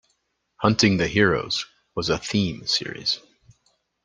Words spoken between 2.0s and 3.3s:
a "theme" series.